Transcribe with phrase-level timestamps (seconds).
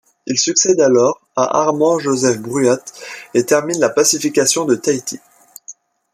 [0.25, 2.79] Il succède alors à Armand Joseph Bruat
[3.35, 5.19] et termine la pacification de Tahiti.